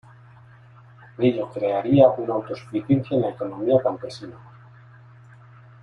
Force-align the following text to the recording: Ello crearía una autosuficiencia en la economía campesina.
Ello 1.19 1.51
crearía 1.51 2.07
una 2.09 2.33
autosuficiencia 2.33 3.15
en 3.15 3.21
la 3.21 3.29
economía 3.29 3.75
campesina. 3.83 4.35